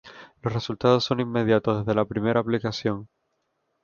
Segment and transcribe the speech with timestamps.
[0.41, 3.07] Los resultados son inmediatos, desde la primera aplicación.